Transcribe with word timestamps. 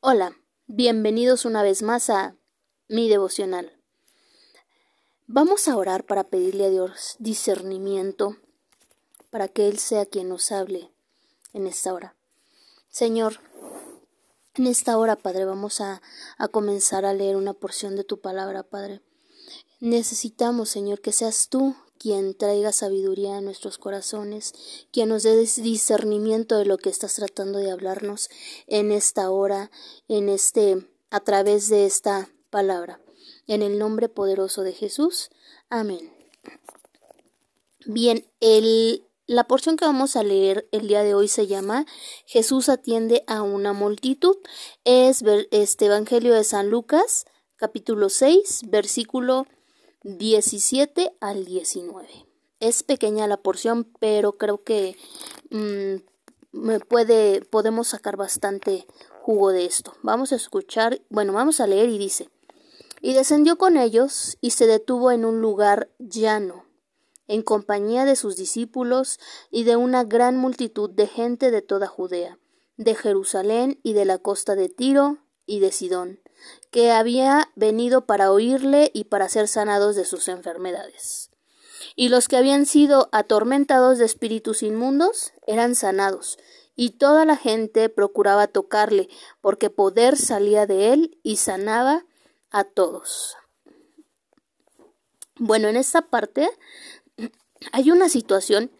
Hola, 0.00 0.36
bienvenidos 0.68 1.44
una 1.44 1.64
vez 1.64 1.82
más 1.82 2.08
a 2.08 2.36
mi 2.86 3.08
devocional. 3.08 3.82
Vamos 5.26 5.66
a 5.66 5.76
orar 5.76 6.06
para 6.06 6.22
pedirle 6.22 6.66
a 6.66 6.70
Dios 6.70 7.16
discernimiento 7.18 8.36
para 9.30 9.48
que 9.48 9.66
Él 9.66 9.80
sea 9.80 10.06
quien 10.06 10.28
nos 10.28 10.52
hable 10.52 10.92
en 11.52 11.66
esta 11.66 11.92
hora. 11.92 12.14
Señor, 12.88 13.40
en 14.54 14.68
esta 14.68 14.96
hora, 14.96 15.16
Padre, 15.16 15.44
vamos 15.46 15.80
a, 15.80 16.00
a 16.38 16.46
comenzar 16.46 17.04
a 17.04 17.12
leer 17.12 17.34
una 17.34 17.52
porción 17.52 17.96
de 17.96 18.04
tu 18.04 18.20
palabra, 18.20 18.62
Padre. 18.62 19.02
Necesitamos, 19.80 20.68
Señor, 20.68 21.00
que 21.00 21.10
seas 21.10 21.48
tú 21.48 21.74
quien 21.98 22.34
traiga 22.34 22.72
sabiduría 22.72 23.36
a 23.36 23.40
nuestros 23.40 23.78
corazones, 23.78 24.52
quien 24.92 25.08
nos 25.08 25.22
dé 25.22 25.36
discernimiento 25.36 26.56
de 26.58 26.64
lo 26.64 26.78
que 26.78 26.90
estás 26.90 27.14
tratando 27.14 27.58
de 27.58 27.70
hablarnos 27.70 28.30
en 28.66 28.92
esta 28.92 29.30
hora, 29.30 29.70
en 30.08 30.28
este, 30.28 30.86
a 31.10 31.20
través 31.20 31.68
de 31.68 31.86
esta 31.86 32.30
palabra. 32.50 33.00
En 33.46 33.62
el 33.62 33.78
nombre 33.78 34.08
poderoso 34.08 34.62
de 34.62 34.72
Jesús. 34.72 35.30
Amén. 35.70 36.12
Bien, 37.86 38.26
el, 38.40 39.04
la 39.26 39.44
porción 39.44 39.76
que 39.76 39.84
vamos 39.84 40.16
a 40.16 40.22
leer 40.22 40.68
el 40.72 40.88
día 40.88 41.02
de 41.02 41.14
hoy 41.14 41.28
se 41.28 41.46
llama 41.46 41.86
Jesús 42.26 42.68
atiende 42.68 43.24
a 43.26 43.42
una 43.42 43.72
multitud. 43.72 44.36
Es 44.84 45.22
este 45.50 45.86
Evangelio 45.86 46.34
de 46.34 46.44
San 46.44 46.70
Lucas, 46.70 47.26
capítulo 47.56 48.08
6, 48.08 48.62
versículo 48.68 49.46
17 50.02 51.16
al 51.20 51.44
19. 51.44 52.08
Es 52.60 52.82
pequeña 52.82 53.26
la 53.26 53.36
porción, 53.36 53.84
pero 53.98 54.36
creo 54.36 54.62
que 54.62 54.96
mm, 55.50 56.02
me 56.52 56.80
puede, 56.80 57.42
podemos 57.42 57.88
sacar 57.88 58.16
bastante 58.16 58.86
jugo 59.22 59.50
de 59.50 59.66
esto. 59.66 59.94
Vamos 60.02 60.32
a 60.32 60.36
escuchar, 60.36 61.02
bueno, 61.10 61.32
vamos 61.32 61.60
a 61.60 61.66
leer 61.66 61.88
y 61.88 61.98
dice, 61.98 62.30
y 63.00 63.14
descendió 63.14 63.58
con 63.58 63.76
ellos 63.76 64.38
y 64.40 64.50
se 64.50 64.66
detuvo 64.66 65.10
en 65.10 65.24
un 65.24 65.40
lugar 65.40 65.90
llano, 65.98 66.64
en 67.26 67.42
compañía 67.42 68.04
de 68.04 68.16
sus 68.16 68.36
discípulos 68.36 69.18
y 69.50 69.64
de 69.64 69.76
una 69.76 70.04
gran 70.04 70.36
multitud 70.36 70.90
de 70.90 71.06
gente 71.06 71.50
de 71.50 71.62
toda 71.62 71.86
Judea, 71.86 72.38
de 72.76 72.94
Jerusalén 72.94 73.80
y 73.82 73.92
de 73.92 74.04
la 74.04 74.18
costa 74.18 74.54
de 74.54 74.68
Tiro 74.68 75.18
y 75.44 75.60
de 75.60 75.72
Sidón, 75.72 76.20
que 76.70 76.90
había 76.90 77.50
venido 77.54 78.06
para 78.06 78.30
oírle 78.30 78.90
y 78.94 79.04
para 79.04 79.28
ser 79.28 79.48
sanados 79.48 79.96
de 79.96 80.04
sus 80.04 80.28
enfermedades. 80.28 81.30
Y 81.96 82.08
los 82.08 82.28
que 82.28 82.36
habían 82.36 82.66
sido 82.66 83.08
atormentados 83.12 83.98
de 83.98 84.04
espíritus 84.04 84.62
inmundos 84.62 85.32
eran 85.46 85.74
sanados, 85.74 86.38
y 86.76 86.90
toda 86.90 87.24
la 87.24 87.36
gente 87.36 87.88
procuraba 87.88 88.46
tocarle, 88.46 89.08
porque 89.40 89.70
poder 89.70 90.16
salía 90.16 90.66
de 90.66 90.92
él 90.92 91.18
y 91.22 91.36
sanaba 91.36 92.04
a 92.50 92.64
todos. 92.64 93.36
Bueno, 95.36 95.68
en 95.68 95.76
esta 95.76 96.02
parte 96.02 96.48
hay 97.72 97.90
una 97.90 98.08
situación 98.08 98.70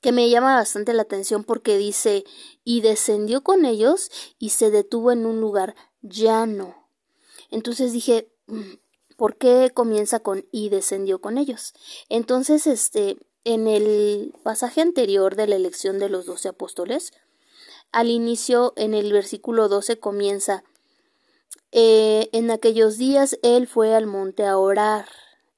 que 0.00 0.12
me 0.12 0.30
llama 0.30 0.54
bastante 0.54 0.92
la 0.92 1.02
atención 1.02 1.44
porque 1.44 1.76
dice 1.76 2.24
y 2.64 2.80
descendió 2.80 3.42
con 3.42 3.64
ellos 3.64 4.10
y 4.38 4.50
se 4.50 4.70
detuvo 4.70 5.10
en 5.10 5.26
un 5.26 5.40
lugar 5.40 5.74
llano. 6.02 6.88
Entonces 7.50 7.92
dije, 7.92 8.28
mm, 8.46 8.74
¿por 9.16 9.36
qué 9.36 9.70
comienza 9.74 10.20
con 10.20 10.46
y 10.52 10.68
descendió 10.68 11.20
con 11.20 11.38
ellos? 11.38 11.74
Entonces, 12.08 12.66
este, 12.66 13.16
en 13.44 13.66
el 13.66 14.34
pasaje 14.42 14.80
anterior 14.80 15.36
de 15.36 15.46
la 15.46 15.56
elección 15.56 15.98
de 15.98 16.08
los 16.08 16.26
doce 16.26 16.48
apóstoles, 16.48 17.12
al 17.92 18.10
inicio, 18.10 18.74
en 18.76 18.94
el 18.94 19.12
versículo 19.12 19.68
12 19.68 19.98
comienza, 19.98 20.64
eh, 21.72 22.28
en 22.32 22.50
aquellos 22.50 22.98
días 22.98 23.38
él 23.42 23.66
fue 23.66 23.94
al 23.94 24.06
monte 24.06 24.44
a 24.44 24.58
orar 24.58 25.06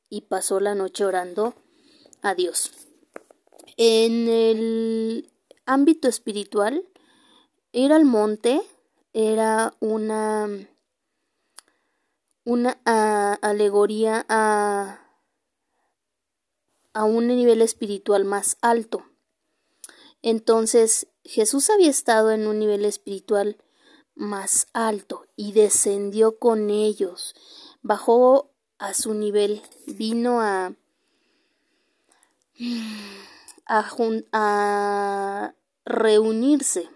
y 0.09 0.23
pasó 0.23 0.61
la 0.61 0.75
noche 0.75 1.05
orando 1.05 1.55
a 2.23 2.35
Dios. 2.35 2.73
En 3.77 4.29
el 4.29 5.31
ámbito 5.67 6.09
espiritual, 6.09 6.85
ir 7.73 7.93
al 7.93 8.05
monte 8.05 8.61
era 9.13 9.75
una, 9.81 10.49
una 12.45 12.81
alegoría 13.43 14.25
a, 14.29 15.01
a 16.93 17.05
un 17.05 17.27
nivel 17.29 17.63
espiritual 17.63 18.25
más 18.25 18.57
alto. 18.61 19.05
Entonces 20.23 21.09
Jesús 21.25 21.71
había 21.71 21.91
estado 21.91 22.31
en 22.31 22.47
un 22.47 22.59
nivel 22.59 22.85
espiritual 22.85 23.57
más 24.15 24.69
alto 24.73 25.27
y 25.35 25.53
descendió 25.53 26.39
con 26.39 26.71
ellos, 26.71 27.35
bajó 27.83 28.51
a 28.79 28.95
su 28.95 29.15
nivel, 29.15 29.63
vino 29.87 30.41
a 30.41 30.75
a, 34.33 35.55
reunirse 35.85 36.89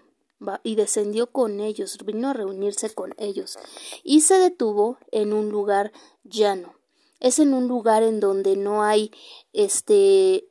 y 0.63 0.75
descendió 0.75 1.27
con 1.31 1.59
ellos, 1.59 1.97
vino 2.05 2.29
a 2.29 2.33
reunirse 2.33 2.93
con 2.93 3.13
ellos 3.17 3.57
y 4.03 4.21
se 4.21 4.37
detuvo 4.37 4.97
en 5.11 5.33
un 5.33 5.49
lugar 5.49 5.91
llano. 6.23 6.75
Es 7.19 7.39
en 7.39 7.53
un 7.53 7.67
lugar 7.67 8.03
en 8.03 8.19
donde 8.19 8.55
no 8.57 8.83
hay 8.83 9.11
este 9.53 10.49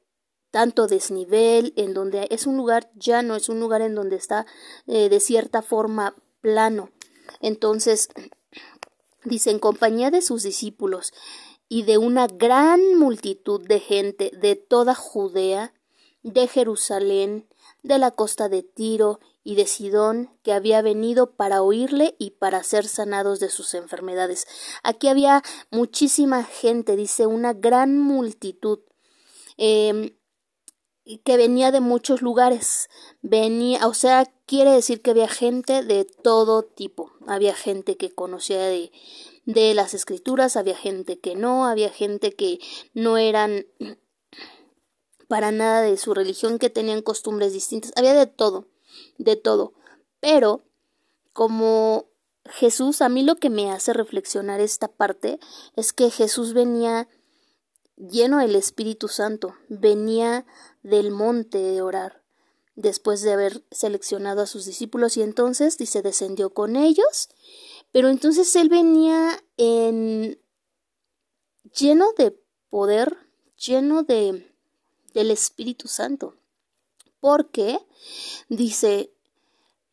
tanto 0.50 0.87
desnivel, 0.87 1.72
en 1.77 1.95
donde 1.95 2.28
es 2.31 2.47
un 2.47 2.56
lugar 2.56 2.91
llano, 2.95 3.37
es 3.37 3.49
un 3.49 3.61
lugar 3.61 3.83
en 3.83 3.95
donde 3.95 4.17
está 4.17 4.47
eh, 4.87 5.09
de 5.09 5.21
cierta 5.21 5.62
forma 5.62 6.15
plano. 6.41 6.91
Entonces, 7.41 8.09
dice, 9.25 9.51
en 9.51 9.59
compañía 9.59 10.11
de 10.11 10.22
sus 10.22 10.43
discípulos 10.43 11.12
y 11.69 11.83
de 11.83 11.99
una 11.99 12.27
gran 12.27 12.97
multitud 12.97 13.66
de 13.66 13.81
gente 13.81 14.31
de 14.41 14.55
toda 14.55 14.95
Judea, 14.95 15.75
de 16.22 16.47
Jerusalén, 16.47 17.49
de 17.83 17.99
la 17.99 18.12
costa 18.12 18.49
de 18.49 18.62
Tiro 18.62 19.21
y 19.44 19.55
de 19.55 19.66
Sidón, 19.66 20.31
que 20.43 20.53
había 20.53 20.82
venido 20.82 21.37
para 21.37 21.62
oírle 21.62 22.16
y 22.19 22.31
para 22.31 22.62
ser 22.65 22.88
sanados 22.88 23.38
de 23.38 23.50
sus 23.50 23.75
enfermedades. 23.75 24.47
Aquí 24.82 25.09
había 25.09 25.43
muchísima 25.71 26.43
gente, 26.43 26.97
dice, 26.97 27.27
una 27.27 27.53
gran 27.53 27.99
multitud. 27.99 28.81
Eh, 29.59 30.16
que 31.25 31.37
venía 31.37 31.71
de 31.71 31.81
muchos 31.81 32.22
lugares, 32.22 32.88
venía, 33.21 33.87
o 33.87 33.94
sea, 33.94 34.25
quiere 34.47 34.71
decir 34.71 35.03
que 35.03 35.10
había 35.10 35.28
gente 35.28 35.83
de 35.83 36.04
todo 36.04 36.62
tipo, 36.62 37.12
había 37.27 37.54
gente 37.54 37.97
que 37.97 38.15
conocía 38.15 38.62
de, 38.62 38.91
de 39.44 39.75
las 39.75 39.93
escrituras, 39.93 40.56
había 40.56 40.77
gente 40.77 41.19
que 41.19 41.34
no, 41.34 41.66
había 41.66 41.91
gente 41.91 42.34
que 42.34 42.59
no 42.94 43.19
eran 43.19 43.66
para 45.28 45.53
nada 45.53 45.83
de 45.83 45.97
su 45.99 46.15
religión, 46.15 46.59
que 46.59 46.71
tenían 46.71 47.03
costumbres 47.03 47.53
distintas, 47.53 47.93
había 47.97 48.15
de 48.15 48.27
todo, 48.27 48.69
de 49.19 49.37
todo. 49.37 49.75
Pero 50.21 50.65
como 51.32 52.06
Jesús, 52.47 53.03
a 53.03 53.09
mí 53.09 53.22
lo 53.22 53.37
que 53.37 53.50
me 53.50 53.71
hace 53.71 53.93
reflexionar 53.93 54.60
esta 54.60 54.88
parte 54.88 55.38
es 55.77 55.93
que 55.93 56.10
Jesús 56.10 56.53
venía 56.53 57.09
lleno 57.97 58.38
del 58.38 58.56
Espíritu 58.56 59.09
Santo, 59.09 59.54
venía 59.69 60.47
del 60.83 61.10
monte 61.10 61.59
de 61.59 61.83
orar, 61.83 62.22
después 62.75 63.22
de 63.22 63.33
haber 63.33 63.65
seleccionado 63.71 64.43
a 64.43 64.47
sus 64.47 64.66
discípulos 64.66 65.16
y 65.16 65.22
entonces 65.22 65.78
dice 65.78 66.03
descendió 66.03 66.50
con 66.50 66.77
ellos, 66.77 67.28
pero 67.93 68.09
entonces 68.09 68.54
él 68.56 68.69
venía 68.69 69.43
en 69.56 70.38
lleno 71.72 72.12
de 72.19 72.37
poder, 72.69 73.16
lleno 73.56 74.03
de 74.03 74.50
del 75.15 75.31
Espíritu 75.31 75.88
Santo. 75.88 76.34
Porque 77.24 77.78
dice, 78.50 79.10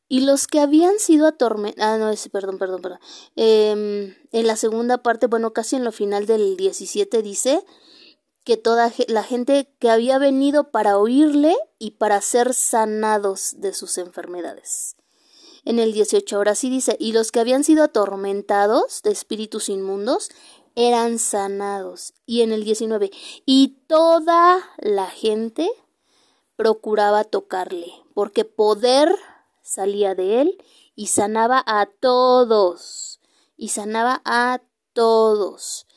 y 0.09 0.19
los 0.19 0.47
que 0.47 0.59
habían 0.59 0.99
sido 0.99 1.27
atormentados, 1.27 1.81
ah, 1.81 1.97
no, 1.97 2.29
perdón, 2.29 2.57
perdón, 2.57 2.81
perdón. 2.81 2.99
Em, 3.37 4.17
en 4.33 4.47
la 4.47 4.57
segunda 4.57 4.97
parte, 4.97 5.27
bueno, 5.27 5.53
casi 5.53 5.77
en 5.77 5.85
lo 5.85 5.93
final 5.93 6.25
del 6.25 6.57
17 6.57 7.21
dice 7.21 7.63
que 8.43 8.57
toda 8.57 8.91
la 9.07 9.23
gente 9.23 9.73
que 9.79 9.89
había 9.89 10.17
venido 10.17 10.71
para 10.71 10.97
oírle 10.97 11.55
y 11.79 11.91
para 11.91 12.19
ser 12.19 12.53
sanados 12.53 13.53
de 13.59 13.73
sus 13.73 13.97
enfermedades. 13.97 14.97
En 15.63 15.79
el 15.79 15.93
18 15.93 16.35
ahora 16.35 16.53
sí 16.53 16.69
dice, 16.69 16.97
y 16.99 17.13
los 17.13 17.31
que 17.31 17.39
habían 17.39 17.63
sido 17.63 17.85
atormentados 17.85 19.03
de 19.03 19.11
espíritus 19.11 19.69
inmundos 19.69 20.31
eran 20.75 21.17
sanados. 21.17 22.13
Y 22.25 22.41
en 22.41 22.51
el 22.51 22.65
19, 22.65 23.09
y 23.45 23.77
toda 23.87 24.59
la 24.79 25.07
gente 25.07 25.71
procuraba 26.61 27.23
tocarle, 27.23 27.91
porque 28.13 28.45
poder 28.45 29.09
salía 29.63 30.13
de 30.13 30.41
él 30.41 30.63
y 30.95 31.07
sanaba 31.07 31.63
a 31.65 31.87
todos, 31.87 33.19
y 33.57 33.69
sanaba 33.69 34.21
a 34.25 34.61
todos. 34.93 35.87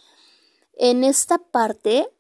En 0.72 1.04
esta 1.04 1.36
parte, 1.36 2.10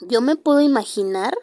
yo 0.00 0.20
me 0.20 0.34
puedo 0.34 0.62
imaginar 0.62 1.38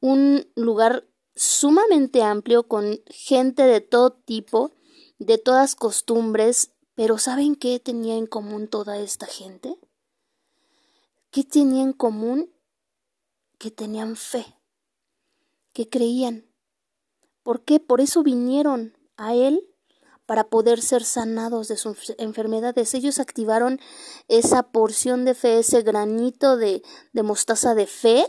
un 0.00 0.50
lugar 0.56 1.06
sumamente 1.36 2.24
amplio 2.24 2.66
con 2.66 3.00
gente 3.06 3.62
de 3.62 3.80
todo 3.80 4.10
tipo, 4.10 4.72
de 5.20 5.38
todas 5.38 5.76
costumbres, 5.76 6.72
pero 6.96 7.18
¿saben 7.18 7.54
qué 7.54 7.78
tenía 7.78 8.16
en 8.16 8.26
común 8.26 8.66
toda 8.66 8.98
esta 8.98 9.26
gente? 9.26 9.78
¿Qué 11.30 11.44
tenía 11.44 11.84
en 11.84 11.92
común? 11.92 12.52
Que 13.58 13.70
tenían 13.70 14.16
fe, 14.16 14.44
que 15.74 15.90
creían. 15.90 16.46
¿Por 17.42 17.62
qué? 17.64 17.78
Por 17.78 18.00
eso 18.00 18.22
vinieron 18.22 18.96
a 19.18 19.34
Él 19.34 19.68
para 20.24 20.44
poder 20.44 20.80
ser 20.80 21.04
sanados 21.04 21.68
de 21.68 21.76
sus 21.76 22.14
enfermedades. 22.16 22.94
Ellos 22.94 23.18
activaron 23.18 23.78
esa 24.28 24.62
porción 24.62 25.26
de 25.26 25.34
fe, 25.34 25.58
ese 25.58 25.82
granito 25.82 26.56
de, 26.56 26.82
de 27.12 27.22
mostaza 27.22 27.74
de 27.74 27.86
fe, 27.86 28.26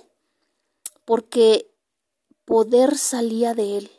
porque 1.06 1.72
poder 2.44 2.98
salía 2.98 3.54
de 3.54 3.78
Él 3.78 3.92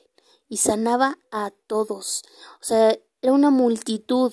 y 0.49 0.59
sanaba 0.59 1.19
a 1.31 1.51
todos. 1.67 2.23
O 2.61 2.65
sea, 2.65 2.99
era 3.23 3.33
una 3.33 3.51
multitud. 3.51 4.33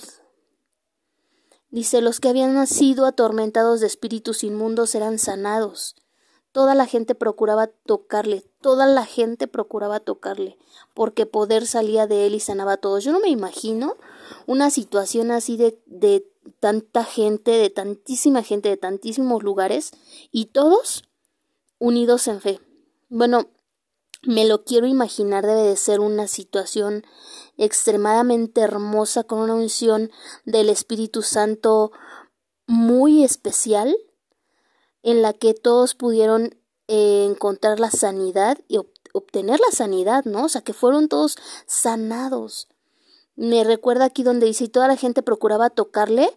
Dice, 1.70 2.02
los 2.02 2.20
que 2.20 2.30
habían 2.30 2.54
nacido 2.54 3.06
atormentados 3.06 3.80
de 3.80 3.88
espíritus 3.88 4.44
inmundos 4.44 4.94
eran 4.96 5.18
sanados. 5.18 5.96
Toda 6.54 6.76
la 6.76 6.86
gente 6.86 7.16
procuraba 7.16 7.68
tocarle, 7.68 8.46
toda 8.62 8.86
la 8.86 9.06
gente 9.06 9.48
procuraba 9.48 10.00
tocarle, 10.00 10.58
porque 10.94 11.26
poder 11.26 11.68
salía 11.68 12.08
de 12.08 12.26
él 12.26 12.36
y 12.36 12.40
sanaba 12.40 12.74
a 12.74 12.78
todos. 12.78 13.04
Yo 13.04 13.12
no 13.12 13.20
me 13.20 13.30
imagino 13.30 13.98
una 14.46 14.70
situación 14.70 15.32
así 15.32 15.58
de, 15.58 15.82
de 15.88 16.26
tanta 16.60 17.04
gente, 17.04 17.52
de 17.52 17.70
tantísima 17.70 18.44
gente, 18.44 18.70
de 18.70 18.78
tantísimos 18.78 19.44
lugares, 19.44 19.92
y 20.32 20.46
todos 20.46 21.04
unidos 21.80 22.28
en 22.28 22.40
fe. 22.40 22.62
Bueno, 23.10 23.50
me 24.22 24.48
lo 24.48 24.64
quiero 24.64 24.88
imaginar, 24.88 25.46
debe 25.46 25.64
de 25.64 25.76
ser 25.76 26.00
una 26.00 26.28
situación 26.28 27.04
extremadamente 27.58 28.62
hermosa 28.62 29.24
con 29.24 29.40
una 29.40 29.56
unción 29.56 30.12
del 30.46 30.70
Espíritu 30.70 31.24
Santo 31.24 31.92
muy 32.66 33.24
especial 33.24 33.96
en 35.04 35.22
la 35.22 35.34
que 35.34 35.54
todos 35.54 35.96
pudieron 35.96 36.56
eh, 36.88 37.28
encontrar 37.30 37.80
la 37.80 37.92
sanidad 37.92 38.58
y 38.68 38.80
obtener 39.14 39.60
la 39.60 39.72
sanidad, 39.76 40.26
¿no? 40.26 40.46
O 40.46 40.50
sea, 40.50 40.62
que 40.62 40.74
fueron 40.74 41.08
todos 41.08 41.38
sanados. 41.68 42.68
Me 43.36 43.64
recuerda 43.64 44.06
aquí 44.06 44.24
donde 44.24 44.48
dice, 44.48 44.66
y 44.66 44.70
toda 44.70 44.88
la 44.88 44.98
gente 44.98 45.22
procuraba 45.22 45.70
tocarle 45.70 46.30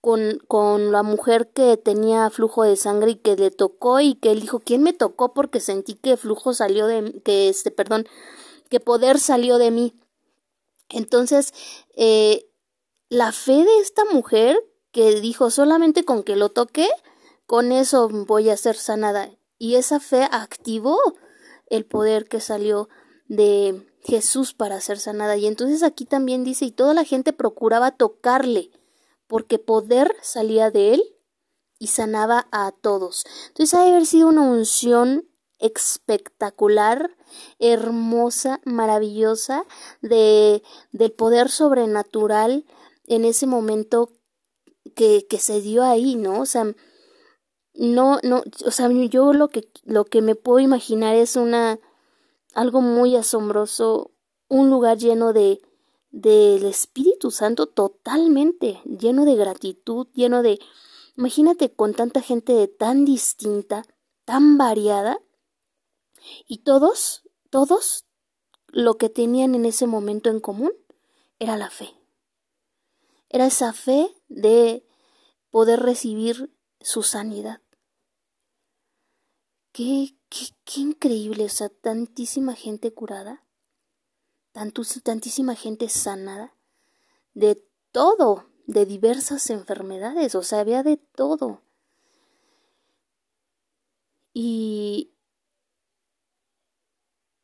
con, 0.00 0.38
con 0.48 0.92
la 0.92 1.02
mujer 1.02 1.50
que 1.52 1.76
tenía 1.76 2.30
flujo 2.30 2.62
de 2.64 2.76
sangre 2.76 3.12
y 3.12 3.16
que 3.16 3.36
le 3.36 3.50
tocó 3.50 4.00
y 4.00 4.14
que 4.14 4.32
él 4.32 4.40
dijo, 4.40 4.60
¿quién 4.60 4.82
me 4.82 4.92
tocó? 4.92 5.34
Porque 5.34 5.60
sentí 5.60 5.94
que 5.94 6.16
flujo 6.16 6.54
salió 6.54 6.86
de, 6.86 7.20
que 7.24 7.48
este, 7.48 7.70
perdón, 7.70 8.06
que 8.68 8.80
poder 8.80 9.18
salió 9.18 9.58
de 9.58 9.70
mí. 9.70 9.94
Entonces, 10.88 11.52
eh, 11.96 12.46
la 13.08 13.32
fe 13.32 13.64
de 13.64 13.78
esta 13.80 14.04
mujer 14.06 14.58
que 14.92 15.20
dijo 15.20 15.50
solamente 15.50 16.04
con 16.04 16.22
que 16.22 16.36
lo 16.36 16.48
toque, 16.48 16.88
con 17.50 17.72
eso 17.72 18.08
voy 18.08 18.48
a 18.48 18.56
ser 18.56 18.76
sanada. 18.76 19.28
Y 19.58 19.74
esa 19.74 19.98
fe 19.98 20.28
activó 20.30 20.96
el 21.66 21.84
poder 21.84 22.28
que 22.28 22.38
salió 22.40 22.88
de 23.26 23.88
Jesús 24.04 24.54
para 24.54 24.80
ser 24.80 25.00
sanada. 25.00 25.36
Y 25.36 25.48
entonces 25.48 25.82
aquí 25.82 26.04
también 26.04 26.44
dice, 26.44 26.66
y 26.66 26.70
toda 26.70 26.94
la 26.94 27.02
gente 27.02 27.32
procuraba 27.32 27.90
tocarle, 27.90 28.70
porque 29.26 29.58
poder 29.58 30.14
salía 30.22 30.70
de 30.70 30.94
él 30.94 31.02
y 31.80 31.88
sanaba 31.88 32.46
a 32.52 32.70
todos. 32.70 33.24
Entonces 33.48 33.74
ha 33.74 33.82
de 33.82 33.90
haber 33.90 34.06
sido 34.06 34.28
una 34.28 34.42
unción 34.42 35.28
espectacular, 35.58 37.16
hermosa, 37.58 38.60
maravillosa, 38.64 39.64
de, 40.02 40.62
del 40.92 41.10
poder 41.10 41.48
sobrenatural 41.50 42.64
en 43.08 43.24
ese 43.24 43.48
momento 43.48 44.12
que, 44.94 45.26
que 45.28 45.40
se 45.40 45.60
dio 45.60 45.82
ahí, 45.82 46.14
¿no? 46.14 46.42
O 46.42 46.46
sea, 46.46 46.76
no, 47.80 48.18
no, 48.22 48.42
o 48.66 48.70
sea, 48.70 48.90
yo 48.90 49.32
lo 49.32 49.48
que, 49.48 49.70
lo 49.84 50.04
que 50.04 50.20
me 50.20 50.34
puedo 50.34 50.58
imaginar 50.58 51.16
es 51.16 51.36
una, 51.36 51.80
algo 52.52 52.82
muy 52.82 53.16
asombroso, 53.16 54.10
un 54.48 54.68
lugar 54.68 54.98
lleno 54.98 55.32
de, 55.32 55.62
del 56.10 56.66
Espíritu 56.66 57.30
Santo 57.30 57.68
totalmente, 57.68 58.82
lleno 58.84 59.24
de 59.24 59.34
gratitud, 59.34 60.08
lleno 60.12 60.42
de, 60.42 60.58
imagínate 61.16 61.72
con 61.72 61.94
tanta 61.94 62.20
gente 62.20 62.68
tan 62.68 63.06
distinta, 63.06 63.86
tan 64.26 64.58
variada, 64.58 65.18
y 66.46 66.58
todos, 66.58 67.22
todos, 67.48 68.04
lo 68.68 68.98
que 68.98 69.08
tenían 69.08 69.54
en 69.54 69.64
ese 69.64 69.86
momento 69.86 70.28
en 70.28 70.40
común 70.40 70.72
era 71.38 71.56
la 71.56 71.70
fe. 71.70 71.94
Era 73.30 73.46
esa 73.46 73.72
fe 73.72 74.14
de 74.28 74.86
poder 75.50 75.80
recibir 75.80 76.54
su 76.82 77.02
sanidad. 77.02 77.62
Qué, 79.72 80.16
qué, 80.28 80.46
qué 80.64 80.80
increíble, 80.80 81.44
o 81.44 81.48
sea, 81.48 81.68
tantísima 81.68 82.54
gente 82.54 82.92
curada, 82.92 83.44
tantísima 84.52 85.54
gente 85.54 85.88
sanada, 85.88 86.54
de 87.34 87.64
todo, 87.92 88.50
de 88.66 88.84
diversas 88.84 89.50
enfermedades, 89.50 90.34
o 90.34 90.42
sea, 90.42 90.60
había 90.60 90.82
de 90.82 90.96
todo. 90.96 91.62
Y, 94.32 95.12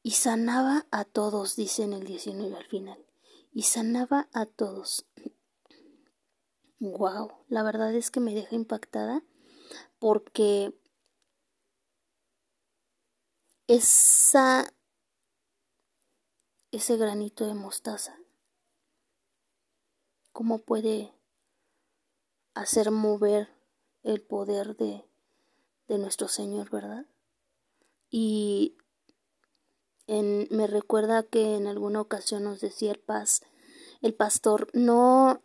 y 0.02 0.12
sanaba 0.12 0.86
a 0.90 1.04
todos, 1.04 1.56
dice 1.56 1.82
en 1.82 1.92
el 1.92 2.04
19 2.04 2.56
al 2.56 2.66
final, 2.66 3.04
y 3.52 3.62
sanaba 3.62 4.28
a 4.32 4.46
todos. 4.46 5.06
Wow, 6.78 7.32
la 7.48 7.62
verdad 7.62 7.94
es 7.94 8.10
que 8.10 8.20
me 8.20 8.34
deja 8.34 8.54
impactada 8.54 9.22
porque 9.98 10.74
esa 13.68 14.72
ese 16.70 16.96
granito 16.96 17.46
de 17.46 17.54
mostaza 17.54 18.18
cómo 20.32 20.58
puede 20.58 21.12
hacer 22.54 22.90
mover 22.90 23.48
el 24.02 24.20
poder 24.20 24.76
de, 24.76 25.04
de 25.88 25.98
nuestro 25.98 26.28
Señor, 26.28 26.70
¿verdad? 26.70 27.06
Y 28.10 28.76
me 30.06 30.66
recuerda 30.66 31.22
que 31.22 31.56
en 31.56 31.66
alguna 31.66 32.00
ocasión 32.00 32.44
nos 32.44 32.60
decía 32.60 32.92
el 32.92 32.98
paz, 32.98 33.42
el 34.02 34.14
pastor, 34.14 34.68
no 34.74 35.40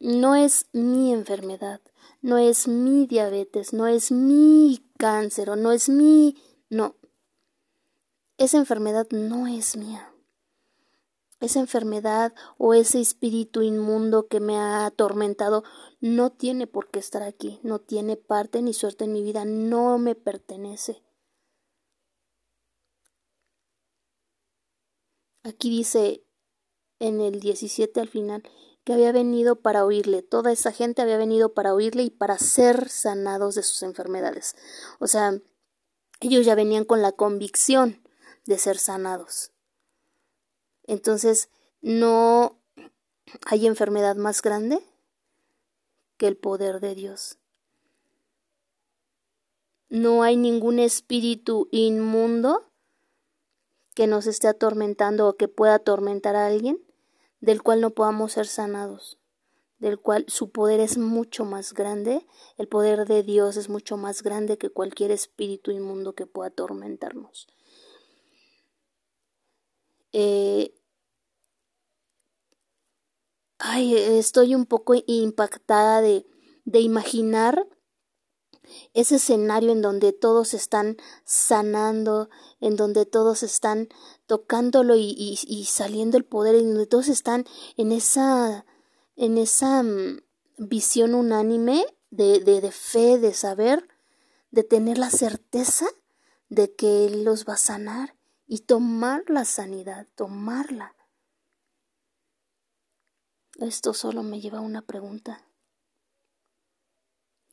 no 0.00 0.34
es 0.34 0.66
mi 0.72 1.12
enfermedad, 1.12 1.80
no 2.20 2.36
es 2.36 2.66
mi 2.66 3.06
diabetes, 3.06 3.72
no 3.72 3.86
es 3.86 4.10
mi 4.10 4.84
cáncer 4.98 5.50
o 5.50 5.56
no 5.56 5.72
es 5.72 5.88
mi... 5.88 6.36
No. 6.70 6.96
Esa 8.38 8.58
enfermedad 8.58 9.06
no 9.10 9.46
es 9.46 9.76
mía. 9.76 10.12
Esa 11.40 11.60
enfermedad 11.60 12.34
o 12.58 12.74
ese 12.74 13.00
espíritu 13.00 13.62
inmundo 13.62 14.28
que 14.28 14.40
me 14.40 14.56
ha 14.56 14.86
atormentado 14.86 15.62
no 16.00 16.32
tiene 16.32 16.66
por 16.66 16.88
qué 16.90 16.98
estar 16.98 17.22
aquí, 17.22 17.60
no 17.62 17.80
tiene 17.80 18.16
parte 18.16 18.62
ni 18.62 18.72
suerte 18.72 19.04
en 19.04 19.12
mi 19.12 19.22
vida, 19.22 19.44
no 19.44 19.98
me 19.98 20.14
pertenece. 20.14 21.02
Aquí 25.42 25.68
dice 25.68 26.24
en 26.98 27.20
el 27.20 27.40
17 27.40 28.00
al 28.00 28.08
final, 28.08 28.42
que 28.84 28.92
había 28.92 29.12
venido 29.12 29.56
para 29.56 29.84
oírle. 29.84 30.22
Toda 30.22 30.52
esa 30.52 30.72
gente 30.72 31.02
había 31.02 31.16
venido 31.16 31.54
para 31.54 31.74
oírle 31.74 32.02
y 32.04 32.10
para 32.10 32.38
ser 32.38 32.88
sanados 32.88 33.54
de 33.54 33.62
sus 33.62 33.82
enfermedades. 33.82 34.56
O 35.00 35.06
sea, 35.06 35.40
ellos 36.20 36.46
ya 36.46 36.54
venían 36.54 36.84
con 36.84 37.02
la 37.02 37.12
convicción 37.12 38.02
de 38.46 38.58
ser 38.58 38.78
sanados. 38.78 39.52
Entonces, 40.86 41.48
no 41.80 42.60
hay 43.46 43.66
enfermedad 43.66 44.16
más 44.16 44.42
grande 44.42 44.80
que 46.16 46.26
el 46.26 46.36
poder 46.36 46.80
de 46.80 46.94
Dios. 46.94 47.38
No 49.88 50.22
hay 50.22 50.36
ningún 50.36 50.78
espíritu 50.78 51.68
inmundo 51.70 52.70
que 53.94 54.06
nos 54.06 54.26
esté 54.26 54.48
atormentando 54.48 55.28
o 55.28 55.36
que 55.36 55.48
pueda 55.48 55.76
atormentar 55.76 56.36
a 56.36 56.46
alguien 56.46 56.84
del 57.40 57.62
cual 57.62 57.80
no 57.80 57.90
podamos 57.90 58.32
ser 58.32 58.46
sanados, 58.46 59.18
del 59.84 60.00
cual 60.00 60.24
su 60.28 60.48
poder 60.48 60.80
es 60.80 60.96
mucho 60.96 61.44
más 61.44 61.74
grande, 61.74 62.26
el 62.56 62.68
poder 62.68 63.06
de 63.06 63.22
Dios 63.22 63.58
es 63.58 63.68
mucho 63.68 63.98
más 63.98 64.22
grande 64.22 64.56
que 64.56 64.70
cualquier 64.70 65.10
espíritu 65.10 65.72
inmundo 65.72 66.14
que 66.14 66.24
pueda 66.24 66.48
atormentarnos. 66.48 67.48
Eh, 70.12 70.74
ay, 73.58 73.94
estoy 73.94 74.54
un 74.54 74.64
poco 74.64 74.94
impactada 75.06 76.00
de, 76.00 76.24
de 76.64 76.80
imaginar 76.80 77.68
ese 78.94 79.16
escenario 79.16 79.70
en 79.70 79.82
donde 79.82 80.14
todos 80.14 80.54
están 80.54 80.96
sanando, 81.26 82.30
en 82.58 82.76
donde 82.76 83.04
todos 83.04 83.42
están 83.42 83.90
tocándolo 84.24 84.96
y, 84.96 85.14
y, 85.46 85.64
saliendo 85.66 86.16
el 86.16 86.24
poder, 86.24 86.54
en 86.54 86.68
donde 86.68 86.86
todos 86.86 87.08
están 87.08 87.44
en 87.76 87.92
esa, 87.92 88.64
en 89.16 89.38
esa 89.38 89.82
mm, 89.82 90.20
visión 90.58 91.14
unánime 91.14 91.84
de, 92.10 92.40
de, 92.40 92.60
de 92.60 92.72
fe, 92.72 93.18
de 93.18 93.34
saber, 93.34 93.88
de 94.50 94.64
tener 94.64 94.98
la 94.98 95.10
certeza 95.10 95.86
de 96.48 96.74
que 96.74 97.06
Él 97.06 97.24
los 97.24 97.46
va 97.48 97.54
a 97.54 97.58
sanar 97.58 98.16
y 98.46 98.60
tomar 98.60 99.24
la 99.28 99.44
sanidad, 99.44 100.06
tomarla. 100.14 100.94
Esto 103.58 103.94
solo 103.94 104.22
me 104.22 104.40
lleva 104.40 104.58
a 104.58 104.62
una 104.62 104.82
pregunta 104.82 105.44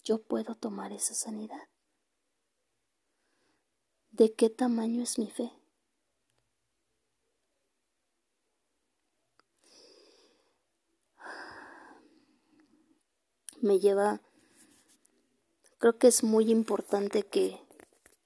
yo 0.03 0.21
puedo 0.21 0.55
tomar 0.55 0.91
esa 0.91 1.13
sanidad. 1.13 1.69
¿De 4.09 4.33
qué 4.33 4.49
tamaño 4.49 5.01
es 5.03 5.19
mi 5.19 5.29
fe? 5.29 5.51
Me 13.61 13.79
lleva, 13.79 14.21
creo 15.77 15.97
que 15.97 16.07
es 16.07 16.23
muy 16.23 16.51
importante 16.51 17.23
que, 17.23 17.59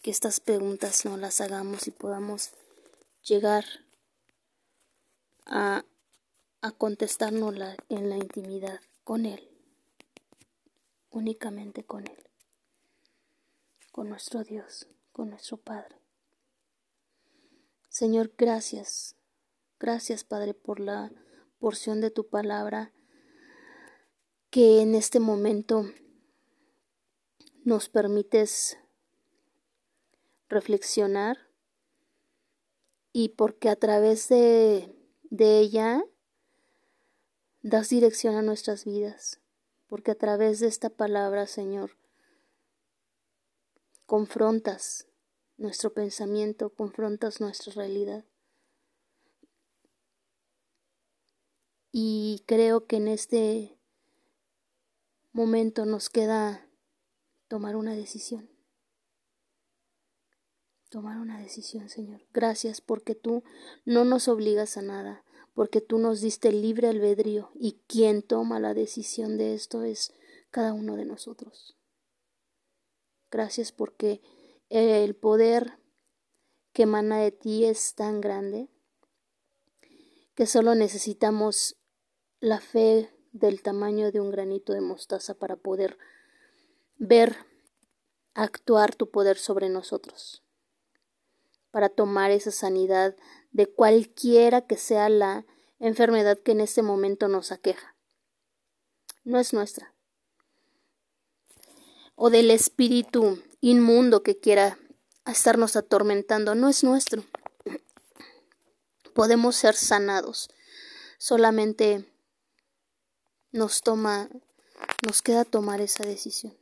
que 0.01 0.11
estas 0.11 0.39
preguntas 0.39 1.05
no 1.05 1.17
las 1.17 1.41
hagamos 1.41 1.87
y 1.87 1.91
podamos 1.91 2.51
llegar 3.23 3.65
a, 5.45 5.85
a 6.61 6.71
contestárnosla 6.71 7.77
en 7.89 8.09
la 8.09 8.17
intimidad 8.17 8.79
con 9.03 9.25
Él 9.25 9.51
únicamente 11.15 11.85
con 11.85 12.05
Él, 12.07 12.23
con 13.91 14.09
nuestro 14.09 14.43
Dios, 14.43 14.87
con 15.13 15.29
nuestro 15.29 15.55
Padre. 15.55 15.95
Señor, 17.87 18.33
gracias, 18.37 19.15
gracias 19.79 20.25
Padre 20.25 20.53
por 20.53 20.81
la 20.81 21.11
porción 21.57 22.01
de 22.01 22.11
tu 22.11 22.27
palabra 22.27 22.91
que 24.55 24.79
en 24.79 24.95
este 24.95 25.19
momento 25.19 25.83
nos 27.65 27.89
permites 27.89 28.77
reflexionar 30.47 31.49
y 33.11 33.27
porque 33.35 33.67
a 33.67 33.75
través 33.75 34.29
de, 34.29 34.95
de 35.23 35.59
ella 35.59 36.05
das 37.63 37.89
dirección 37.89 38.37
a 38.37 38.43
nuestras 38.43 38.85
vidas 38.85 39.41
porque 39.89 40.11
a 40.11 40.15
través 40.15 40.61
de 40.61 40.67
esta 40.67 40.89
palabra, 40.89 41.47
Señor, 41.47 41.97
confrontas 44.05 45.05
nuestro 45.57 45.93
pensamiento, 45.93 46.69
confrontas 46.69 47.41
nuestra 47.41 47.73
realidad. 47.73 48.23
Y 51.91 52.45
creo 52.47 52.87
que 52.87 52.95
en 52.95 53.09
este 53.09 53.74
momento 55.35 55.85
nos 55.85 56.09
queda 56.09 56.67
tomar 57.47 57.75
una 57.75 57.93
decisión. 57.93 58.49
Tomar 60.89 61.17
una 61.17 61.39
decisión, 61.39 61.89
Señor. 61.89 62.25
Gracias 62.33 62.81
porque 62.81 63.15
tú 63.15 63.43
no 63.83 64.05
nos 64.05 64.27
obligas 64.27 64.77
a 64.77 64.81
nada 64.81 65.25
porque 65.55 65.79
tú 65.79 65.97
nos 65.97 66.19
diste 66.19 66.51
libre 66.51 66.89
albedrío 66.89 67.49
y 67.55 67.79
quien 67.87 68.21
toma 68.21 68.59
la 68.59 68.73
decisión 68.73 69.37
de 69.37 69.55
esto 69.55 69.83
es 69.83 70.13
cada 70.51 70.73
uno 70.73 70.97
de 70.97 71.05
nosotros. 71.05 71.77
Gracias 73.31 73.71
porque 73.71 74.21
el 74.69 75.15
poder 75.15 75.79
que 76.73 76.83
emana 76.83 77.19
de 77.19 77.31
ti 77.31 77.63
es 77.63 77.95
tan 77.95 78.19
grande 78.19 78.69
que 80.35 80.45
solo 80.45 80.75
necesitamos 80.75 81.77
la 82.41 82.59
fe 82.59 83.14
del 83.35 83.61
tamaño 83.61 84.13
de 84.13 84.21
un 84.21 84.31
granito 84.31 84.71
de 84.71 84.79
mostaza 84.79 85.33
para 85.33 85.57
poder 85.57 85.97
ver 86.97 87.35
actuar 88.33 88.95
tu 88.95 89.11
poder 89.11 89.37
sobre 89.37 89.67
nosotros, 89.67 90.41
para 91.69 91.89
tomar 91.89 92.31
esa 92.31 92.51
sanidad 92.51 93.13
de 93.51 93.67
cualquiera 93.67 94.61
que 94.61 94.77
sea 94.77 95.09
la 95.09 95.45
enfermedad 95.79 96.39
que 96.39 96.53
en 96.53 96.61
este 96.61 96.81
momento 96.81 97.27
nos 97.27 97.51
aqueja. 97.51 97.97
No 99.25 99.37
es 99.37 99.51
nuestra. 99.51 99.93
O 102.15 102.29
del 102.29 102.51
espíritu 102.51 103.43
inmundo 103.59 104.23
que 104.23 104.39
quiera 104.39 104.77
estarnos 105.25 105.75
atormentando, 105.75 106.55
no 106.55 106.69
es 106.69 106.85
nuestro. 106.85 107.25
Podemos 109.13 109.57
ser 109.57 109.75
sanados. 109.75 110.49
Solamente 111.17 112.14
nos 113.55 113.81
toma, 113.81 114.29
nos 115.01 115.21
queda 115.21 115.45
tomar 115.45 115.79
esa 115.79 116.03
decisión. 116.03 116.57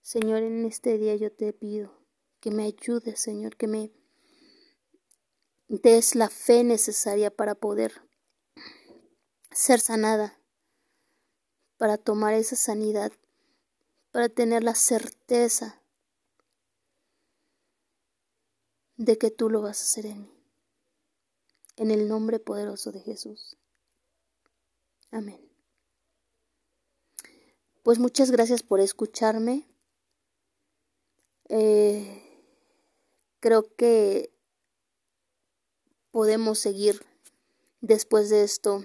Señor, 0.00 0.44
en 0.44 0.64
este 0.64 0.96
día 0.96 1.16
yo 1.16 1.32
te 1.32 1.52
pido 1.52 1.92
que 2.38 2.52
me 2.52 2.62
ayudes, 2.62 3.18
Señor, 3.18 3.56
que 3.56 3.66
me 3.66 3.90
des 5.66 6.14
la 6.14 6.30
fe 6.30 6.62
necesaria 6.62 7.32
para 7.32 7.56
poder 7.56 8.00
ser 9.50 9.80
sanada, 9.80 10.38
para 11.78 11.98
tomar 11.98 12.34
esa 12.34 12.54
sanidad, 12.54 13.10
para 14.12 14.28
tener 14.28 14.62
la 14.62 14.76
certeza 14.76 15.82
de 18.96 19.18
que 19.18 19.32
tú 19.32 19.50
lo 19.50 19.62
vas 19.62 19.80
a 19.80 19.82
hacer 19.82 20.06
en 20.06 20.22
mí. 20.22 20.32
En 21.74 21.90
el 21.90 22.06
nombre 22.06 22.38
poderoso 22.38 22.92
de 22.92 23.00
Jesús. 23.00 23.58
Amén. 25.10 25.45
Pues 27.86 28.00
muchas 28.00 28.32
gracias 28.32 28.64
por 28.64 28.80
escucharme. 28.80 29.64
Eh, 31.48 32.20
creo 33.38 33.76
que 33.76 34.34
podemos 36.10 36.58
seguir 36.58 37.06
después 37.80 38.28
de 38.28 38.42
esto 38.42 38.84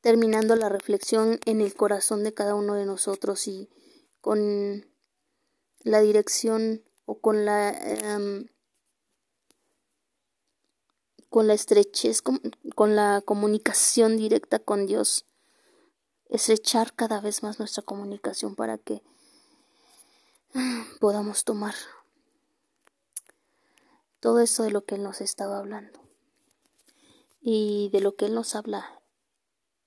terminando 0.00 0.56
la 0.56 0.70
reflexión 0.70 1.40
en 1.44 1.60
el 1.60 1.74
corazón 1.74 2.24
de 2.24 2.32
cada 2.32 2.54
uno 2.54 2.72
de 2.72 2.86
nosotros 2.86 3.46
y 3.48 3.68
con 4.22 4.86
la 5.80 6.00
dirección 6.00 6.82
o 7.04 7.20
con 7.20 7.44
la 7.44 7.68
em, 7.68 8.46
con 11.28 11.48
la 11.48 11.52
estrechez 11.52 12.22
con, 12.22 12.40
con 12.74 12.96
la 12.96 13.20
comunicación 13.22 14.16
directa 14.16 14.58
con 14.58 14.86
Dios 14.86 15.26
estrechar 16.32 16.94
cada 16.94 17.20
vez 17.20 17.42
más 17.42 17.58
nuestra 17.58 17.82
comunicación 17.82 18.56
para 18.56 18.78
que 18.78 19.02
podamos 21.00 21.44
tomar 21.44 21.74
todo 24.18 24.40
eso 24.40 24.62
de 24.62 24.70
lo 24.70 24.84
que 24.84 24.94
Él 24.94 25.02
nos 25.02 25.20
estaba 25.20 25.58
hablando 25.58 26.00
y 27.42 27.90
de 27.92 28.00
lo 28.00 28.16
que 28.16 28.26
Él 28.26 28.34
nos 28.34 28.54
habla 28.54 29.02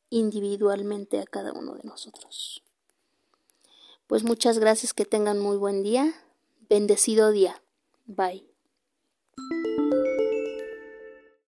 individualmente 0.10 1.20
a 1.20 1.26
cada 1.26 1.52
uno 1.52 1.74
de 1.76 1.84
nosotros. 1.84 2.64
Pues 4.08 4.24
muchas 4.24 4.60
gracias, 4.60 4.94
que 4.94 5.06
tengan 5.06 5.40
muy 5.40 5.58
buen 5.58 5.82
día, 5.82 6.14
bendecido 6.70 7.32
día. 7.32 7.64
Bye. 8.06 8.55